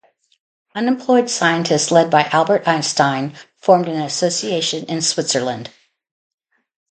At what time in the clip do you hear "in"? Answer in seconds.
4.85-4.99